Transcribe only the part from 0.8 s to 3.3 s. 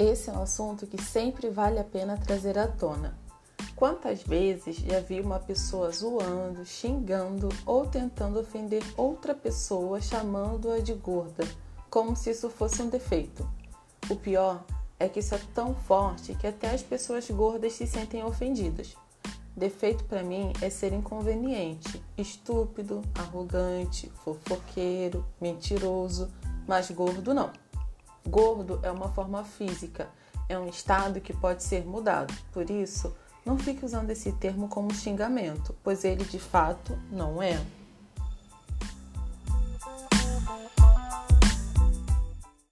que sempre vale a pena trazer à tona.